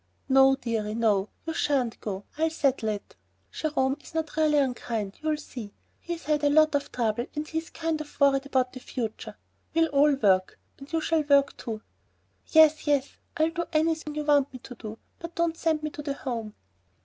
"No, 0.27 0.55
dearie, 0.55 0.95
no, 0.95 1.29
you 1.45 1.53
shan't 1.53 1.99
go. 2.01 2.25
I'll 2.35 2.49
settle 2.49 2.89
it. 2.89 3.15
Jerome 3.51 3.97
is 4.01 4.15
not 4.15 4.35
really 4.35 4.57
unkind, 4.57 5.19
you'll 5.21 5.37
see. 5.37 5.75
He's 5.99 6.23
had 6.23 6.43
a 6.43 6.49
lot 6.49 6.73
of 6.73 6.91
trouble 6.91 7.27
and 7.35 7.47
he 7.47 7.59
is 7.59 7.69
kind 7.69 8.01
of 8.01 8.19
worried 8.19 8.47
about 8.47 8.73
the 8.73 8.79
future. 8.79 9.37
We'll 9.75 9.89
all 9.89 10.15
work, 10.15 10.57
you 10.91 11.01
shall 11.01 11.21
work, 11.21 11.55
too." 11.55 11.83
"Yes, 12.47 12.87
yes, 12.87 13.17
I'll 13.37 13.51
do 13.51 13.65
anything 13.73 14.15
you 14.15 14.23
want 14.25 14.51
me 14.51 14.57
to 14.63 14.73
do, 14.73 14.97
but 15.19 15.35
don't 15.35 15.55
send 15.55 15.83
me 15.83 15.91
to 15.91 16.01
the 16.01 16.15
Home." 16.15 16.55